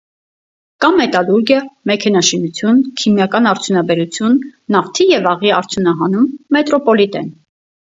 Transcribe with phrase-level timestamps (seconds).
[0.85, 1.57] Կա մետալուրգիա,
[1.91, 4.41] մեքենաշինություն, քիմիական արդյունաբերություն,
[4.77, 7.33] նավթի և աղի արդյունահանում, մետրոպոլիտեն։